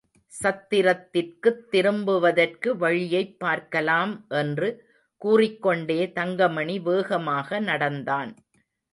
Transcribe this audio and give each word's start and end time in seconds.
சத்திரத்திற்குத் 0.43 1.67
திரும்புவதற்கு 1.69 2.77
வழியைப் 2.77 3.39
பார்க்கலாம் 3.39 4.25
என்று 4.29 4.69
கூறிக்கொண்டே 5.17 6.11
தங்கமணி 6.11 6.79
வேகமாக 6.79 7.59
நடந்தான். 7.59 8.31